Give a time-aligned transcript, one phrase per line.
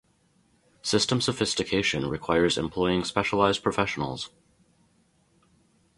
[0.81, 4.31] System sophistication requires employing specialised professionals.